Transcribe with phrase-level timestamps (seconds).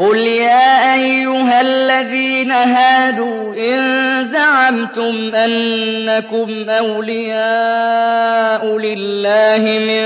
[0.00, 7.16] قل يا أيها الذين هادوا إن زعمتم أنكم أولياء
[8.78, 10.04] لله من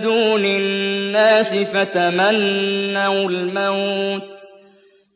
[0.00, 4.40] دون الناس فتمنوا الموت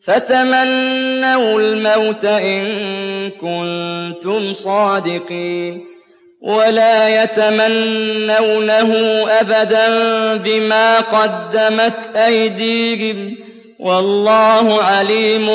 [0.04, 5.84] فتمنوا الموت إن كنتم صادقين
[6.42, 8.94] ولا يتمنونه
[9.40, 9.86] أبدا
[10.36, 13.49] بما قدمت أيديهم
[13.80, 15.46] والله عليم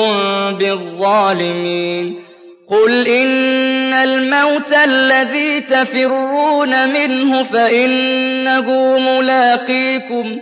[0.58, 2.26] بالظالمين.
[2.70, 10.40] قل إن الموت الذي تفرون منه فإنه ملاقيكم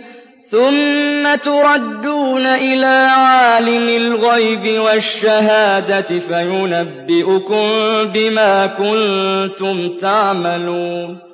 [0.50, 7.68] ثم تردون إلى عالم الغيب والشهادة فينبئكم
[8.04, 11.33] بما كنتم تعملون.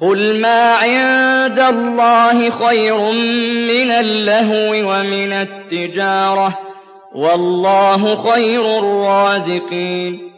[0.00, 2.98] قل ما عند الله خير
[3.68, 6.58] من اللهو ومن التجارة
[7.14, 10.37] والله خير الرازقين